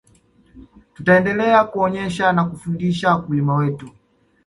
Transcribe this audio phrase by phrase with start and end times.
[0.93, 3.89] tutaendelea kuonesha na kufundisha wakulima wetu